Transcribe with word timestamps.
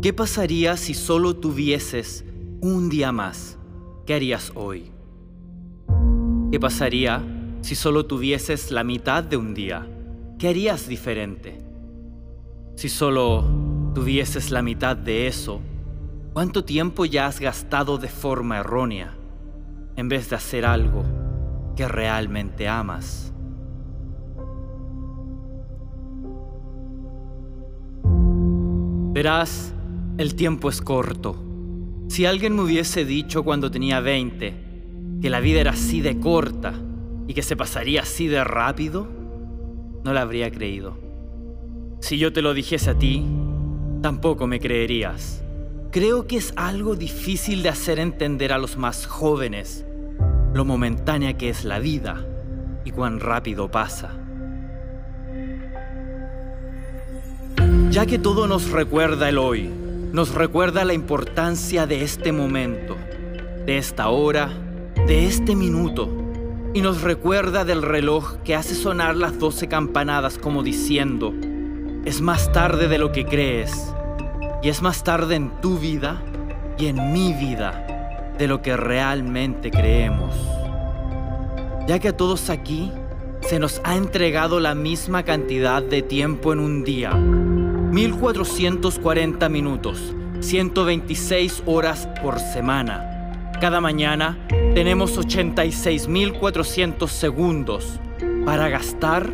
¿Qué 0.00 0.12
pasaría 0.12 0.76
si 0.76 0.94
solo 0.94 1.34
tuvieses 1.34 2.24
un 2.60 2.88
día 2.88 3.10
más? 3.10 3.58
¿Qué 4.06 4.14
harías 4.14 4.52
hoy? 4.54 4.92
¿Qué 6.52 6.60
pasaría 6.60 7.20
si 7.62 7.74
solo 7.74 8.06
tuvieses 8.06 8.70
la 8.70 8.84
mitad 8.84 9.24
de 9.24 9.36
un 9.36 9.54
día? 9.54 9.88
¿Qué 10.38 10.50
harías 10.50 10.86
diferente? 10.86 11.58
Si 12.76 12.88
solo 12.88 13.44
tuvieses 13.92 14.52
la 14.52 14.62
mitad 14.62 14.96
de 14.96 15.26
eso, 15.26 15.60
¿cuánto 16.32 16.64
tiempo 16.64 17.04
ya 17.04 17.26
has 17.26 17.40
gastado 17.40 17.98
de 17.98 18.08
forma 18.08 18.58
errónea 18.58 19.16
en 19.96 20.08
vez 20.08 20.30
de 20.30 20.36
hacer 20.36 20.64
algo 20.64 21.02
que 21.74 21.88
realmente 21.88 22.68
amas? 22.68 23.32
Verás, 29.12 29.74
el 30.18 30.34
tiempo 30.34 30.68
es 30.68 30.82
corto. 30.82 31.36
Si 32.08 32.26
alguien 32.26 32.56
me 32.56 32.62
hubiese 32.62 33.04
dicho 33.04 33.44
cuando 33.44 33.70
tenía 33.70 34.00
20 34.00 34.68
que 35.22 35.30
la 35.30 35.38
vida 35.38 35.60
era 35.60 35.70
así 35.70 36.00
de 36.00 36.18
corta 36.18 36.74
y 37.28 37.34
que 37.34 37.42
se 37.42 37.56
pasaría 37.56 38.02
así 38.02 38.26
de 38.26 38.42
rápido, 38.42 39.06
no 40.04 40.12
la 40.12 40.22
habría 40.22 40.50
creído. 40.50 40.98
Si 42.00 42.18
yo 42.18 42.32
te 42.32 42.42
lo 42.42 42.52
dijese 42.52 42.90
a 42.90 42.98
ti, 42.98 43.24
tampoco 44.02 44.48
me 44.48 44.58
creerías. 44.58 45.44
Creo 45.92 46.26
que 46.26 46.36
es 46.36 46.52
algo 46.56 46.96
difícil 46.96 47.62
de 47.62 47.68
hacer 47.68 48.00
entender 48.00 48.52
a 48.52 48.58
los 48.58 48.76
más 48.76 49.06
jóvenes 49.06 49.84
lo 50.52 50.64
momentánea 50.64 51.36
que 51.36 51.48
es 51.48 51.64
la 51.64 51.78
vida 51.78 52.26
y 52.84 52.90
cuán 52.90 53.20
rápido 53.20 53.70
pasa. 53.70 54.16
Ya 57.90 58.04
que 58.04 58.18
todo 58.18 58.48
nos 58.48 58.70
recuerda 58.70 59.28
el 59.28 59.38
hoy, 59.38 59.70
nos 60.12 60.34
recuerda 60.34 60.84
la 60.84 60.94
importancia 60.94 61.86
de 61.86 62.02
este 62.02 62.32
momento, 62.32 62.96
de 63.66 63.76
esta 63.76 64.08
hora, 64.08 64.48
de 65.06 65.26
este 65.26 65.54
minuto, 65.54 66.08
y 66.72 66.80
nos 66.80 67.02
recuerda 67.02 67.64
del 67.64 67.82
reloj 67.82 68.36
que 68.42 68.54
hace 68.54 68.74
sonar 68.74 69.16
las 69.16 69.38
doce 69.38 69.68
campanadas 69.68 70.38
como 70.38 70.62
diciendo, 70.62 71.34
es 72.04 72.22
más 72.22 72.50
tarde 72.52 72.88
de 72.88 72.98
lo 72.98 73.12
que 73.12 73.26
crees, 73.26 73.94
y 74.62 74.70
es 74.70 74.80
más 74.80 75.04
tarde 75.04 75.36
en 75.36 75.50
tu 75.60 75.78
vida 75.78 76.22
y 76.78 76.86
en 76.86 77.12
mi 77.12 77.34
vida 77.34 78.34
de 78.38 78.48
lo 78.48 78.62
que 78.62 78.76
realmente 78.76 79.70
creemos. 79.70 80.34
Ya 81.86 81.98
que 81.98 82.08
a 82.08 82.16
todos 82.16 82.48
aquí 82.48 82.90
se 83.40 83.58
nos 83.58 83.80
ha 83.84 83.96
entregado 83.96 84.58
la 84.58 84.74
misma 84.74 85.22
cantidad 85.22 85.82
de 85.82 86.02
tiempo 86.02 86.52
en 86.52 86.60
un 86.60 86.84
día, 86.84 87.12
1440 87.90 89.48
minutos, 89.48 90.14
126 90.40 91.62
horas 91.64 92.06
por 92.22 92.38
semana. 92.38 93.32
Cada 93.62 93.80
mañana 93.80 94.38
tenemos 94.74 95.18
86.400 95.18 97.08
segundos 97.08 97.98
para 98.44 98.68
gastar 98.68 99.32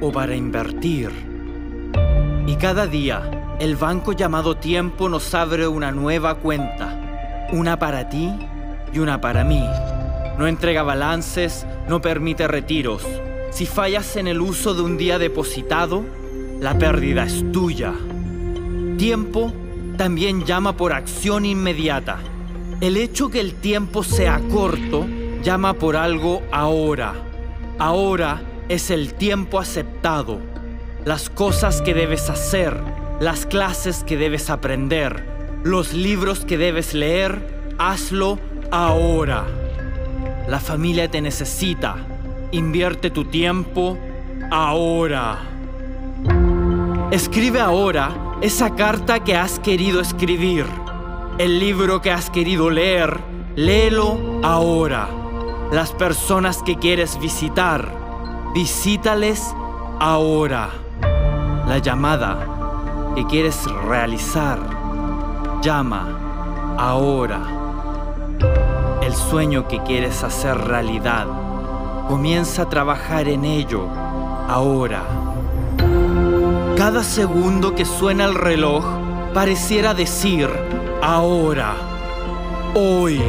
o 0.00 0.10
para 0.10 0.34
invertir. 0.34 1.10
Y 2.48 2.56
cada 2.56 2.88
día 2.88 3.56
el 3.60 3.76
banco 3.76 4.12
llamado 4.12 4.56
tiempo 4.56 5.08
nos 5.08 5.32
abre 5.32 5.68
una 5.68 5.92
nueva 5.92 6.34
cuenta, 6.34 7.46
una 7.52 7.78
para 7.78 8.08
ti 8.08 8.28
y 8.92 8.98
una 8.98 9.20
para 9.20 9.44
mí. 9.44 9.64
No 10.36 10.48
entrega 10.48 10.82
balances, 10.82 11.64
no 11.88 12.00
permite 12.00 12.48
retiros. 12.48 13.06
Si 13.52 13.66
fallas 13.66 14.16
en 14.16 14.26
el 14.26 14.40
uso 14.40 14.74
de 14.74 14.82
un 14.82 14.98
día 14.98 15.20
depositado, 15.20 16.02
la 16.64 16.78
pérdida 16.78 17.24
es 17.24 17.52
tuya. 17.52 17.92
Tiempo 18.96 19.52
también 19.98 20.46
llama 20.46 20.74
por 20.74 20.94
acción 20.94 21.44
inmediata. 21.44 22.16
El 22.80 22.96
hecho 22.96 23.28
que 23.28 23.40
el 23.40 23.52
tiempo 23.52 24.02
sea 24.02 24.40
corto 24.50 25.06
llama 25.42 25.74
por 25.74 25.94
algo 25.94 26.42
ahora. 26.50 27.12
Ahora 27.78 28.40
es 28.70 28.90
el 28.90 29.12
tiempo 29.12 29.60
aceptado. 29.60 30.40
Las 31.04 31.28
cosas 31.28 31.82
que 31.82 31.92
debes 31.92 32.30
hacer, 32.30 32.74
las 33.20 33.44
clases 33.44 34.02
que 34.02 34.16
debes 34.16 34.48
aprender, 34.48 35.22
los 35.64 35.92
libros 35.92 36.46
que 36.46 36.56
debes 36.56 36.94
leer, 36.94 37.74
hazlo 37.76 38.38
ahora. 38.70 39.44
La 40.48 40.60
familia 40.60 41.10
te 41.10 41.20
necesita. 41.20 41.96
Invierte 42.52 43.10
tu 43.10 43.26
tiempo 43.26 43.98
ahora. 44.50 45.50
Escribe 47.14 47.60
ahora 47.60 48.10
esa 48.40 48.74
carta 48.74 49.22
que 49.22 49.36
has 49.36 49.60
querido 49.60 50.00
escribir. 50.00 50.66
El 51.38 51.60
libro 51.60 52.02
que 52.02 52.10
has 52.10 52.28
querido 52.28 52.70
leer, 52.70 53.20
léelo 53.54 54.18
ahora. 54.42 55.06
Las 55.70 55.92
personas 55.92 56.60
que 56.64 56.74
quieres 56.74 57.20
visitar, 57.20 57.88
visítales 58.52 59.54
ahora. 60.00 60.70
La 61.68 61.78
llamada 61.78 63.12
que 63.14 63.24
quieres 63.26 63.64
realizar, 63.86 64.58
llama 65.62 66.74
ahora. 66.76 67.42
El 69.02 69.14
sueño 69.14 69.68
que 69.68 69.80
quieres 69.84 70.24
hacer 70.24 70.58
realidad, 70.58 71.28
comienza 72.08 72.62
a 72.62 72.68
trabajar 72.68 73.28
en 73.28 73.44
ello 73.44 73.86
ahora. 74.48 75.13
Cada 76.84 77.02
segundo 77.02 77.74
que 77.74 77.86
suena 77.86 78.26
el 78.26 78.34
reloj 78.34 78.84
pareciera 79.32 79.94
decir, 79.94 80.50
ahora, 81.00 81.76
hoy, 82.74 83.22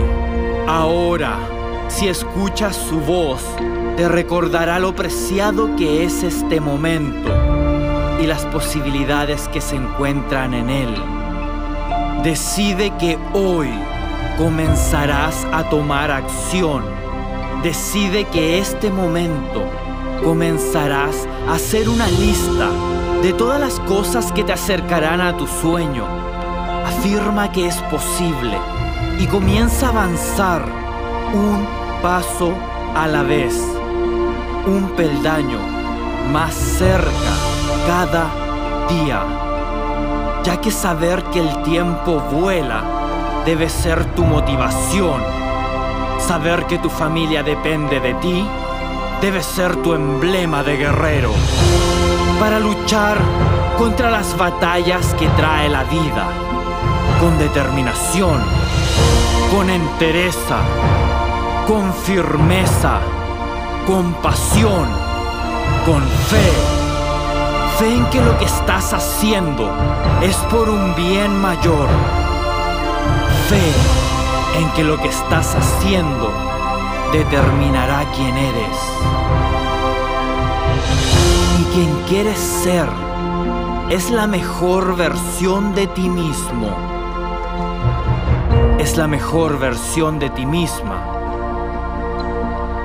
ahora. 0.68 1.40
Si 1.88 2.10
escuchas 2.10 2.76
su 2.76 3.00
voz, 3.00 3.42
te 3.96 4.10
recordará 4.10 4.78
lo 4.80 4.94
preciado 4.94 5.74
que 5.78 6.04
es 6.04 6.22
este 6.22 6.60
momento 6.60 7.32
y 8.22 8.28
las 8.28 8.46
posibilidades 8.48 9.48
que 9.48 9.62
se 9.62 9.78
encuentran 9.78 10.54
en 10.54 10.70
él. 10.70 10.94
Decide 12.26 12.92
que 13.00 13.18
hoy 13.32 13.70
comenzarás 14.38 15.48
a 15.54 15.64
tomar 15.70 16.12
acción. 16.12 16.84
Decide 17.64 18.26
que 18.26 18.60
este 18.60 18.90
momento 18.90 19.64
comenzarás 20.22 21.26
a 21.48 21.54
hacer 21.54 21.88
una 21.88 22.08
lista 22.08 22.70
de 23.26 23.34
todas 23.34 23.60
las 23.60 23.80
cosas 23.80 24.32
que 24.32 24.44
te 24.44 24.54
acercarán 24.54 25.20
a 25.20 25.36
tu 25.36 25.48
sueño. 25.48 26.06
Afirma 26.86 27.52
que 27.52 27.66
es 27.66 27.76
posible 27.90 28.56
y 29.18 29.26
comienza 29.26 29.88
a 29.88 29.90
avanzar 29.90 30.64
un 31.34 31.66
paso 32.04 32.54
a 32.96 33.08
la 33.08 33.24
vez, 33.24 33.60
un 34.68 34.92
peldaño 34.96 35.58
más 36.32 36.54
cerca 36.54 37.34
cada 37.88 38.30
día, 38.90 39.24
ya 40.44 40.62
que 40.62 40.70
saber 40.70 41.24
que 41.34 41.40
el 41.40 41.64
tiempo 41.64 42.20
vuela 42.32 42.84
debe 43.44 43.70
ser 43.70 44.06
tu 44.14 44.24
motivación. 44.24 45.20
Saber 46.20 46.68
que 46.68 46.78
tu 46.78 46.92
familia 46.92 47.42
depende 47.42 48.00
de 48.00 48.14
ti 48.16 48.48
debe 49.20 49.42
ser 49.42 49.76
tu 49.78 49.96
emblema 49.96 50.62
de 50.62 50.78
guerrero 50.78 51.32
para 52.40 52.60
luchar 52.60 53.18
contra 53.78 54.10
las 54.10 54.38
batallas 54.38 55.14
que 55.16 55.28
trae 55.30 55.70
la 55.70 55.84
vida, 55.84 56.28
con 57.20 57.38
determinación, 57.38 58.42
con 59.52 59.70
entereza, 59.70 60.58
con 61.68 61.94
firmeza, 61.94 63.00
con 63.86 64.14
pasión, 64.16 64.88
con 65.86 66.02
fe. 66.02 66.52
Fe 67.80 67.94
en 67.94 68.06
que 68.10 68.22
lo 68.22 68.38
que 68.38 68.46
estás 68.46 68.94
haciendo 68.94 69.70
es 70.22 70.36
por 70.52 70.70
un 70.70 70.96
bien 70.96 71.42
mayor. 71.42 71.88
Fe 73.50 74.60
en 74.60 74.70
que 74.72 74.84
lo 74.84 74.98
que 75.02 75.10
estás 75.10 75.56
haciendo 75.56 76.32
determinará 77.12 78.06
quién 78.14 78.38
eres 78.38 79.75
quien 81.76 81.94
quieres 82.08 82.38
ser 82.38 82.88
es 83.90 84.10
la 84.10 84.28
mejor 84.28 84.96
versión 84.96 85.76
de 85.76 85.88
ti 85.88 86.08
mismo. 86.08 86.74
Es 88.80 88.96
la 88.96 89.10
mejor 89.10 89.60
versión 89.60 90.18
de 90.18 90.30
ti 90.30 90.46
misma. 90.46 91.04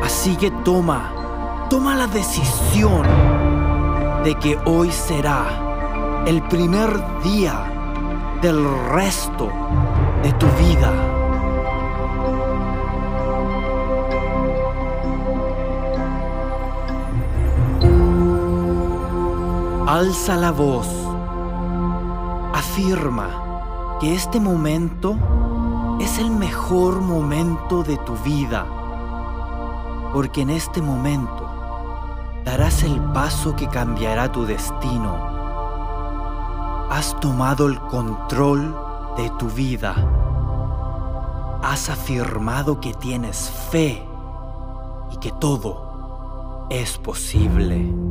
Así 0.03 0.35
que 0.35 0.51
toma, 0.51 1.13
toma 1.71 1.95
la 1.95 2.09
decisión 2.09 3.07
de 4.25 4.35
que 4.35 4.59
hoy 4.65 4.91
será 4.91 6.25
el 6.27 6.43
primer 6.43 6.91
día 7.23 7.63
del 8.43 8.59
resto 8.89 9.53
de 10.25 10.33
tu 10.33 10.47
vida. 10.59 11.10
Alza 19.91 20.37
la 20.37 20.53
voz. 20.53 20.87
Afirma 22.55 23.99
que 23.99 24.15
este 24.15 24.39
momento 24.39 25.17
es 26.01 26.21
el 26.21 26.31
mejor 26.31 27.01
momento 27.01 27.83
de 27.83 27.97
tu 27.97 28.15
vida, 28.19 28.67
porque 30.13 30.43
en 30.43 30.51
este 30.51 30.81
momento 30.81 31.45
darás 32.45 32.85
el 32.85 33.01
paso 33.13 33.57
que 33.57 33.67
cambiará 33.67 34.31
tu 34.31 34.47
destino. 34.47 35.17
Has 36.89 37.19
tomado 37.19 37.67
el 37.67 37.81
control 37.81 38.73
de 39.17 39.29
tu 39.41 39.49
vida. 39.49 39.97
Has 41.65 41.91
afirmado 41.91 42.81
que 42.81 42.95
tienes 42.95 43.51
fe 43.73 44.01
y 45.11 45.17
que 45.17 45.33
todo 45.33 46.69
es 46.71 46.97
posible. 46.97 48.10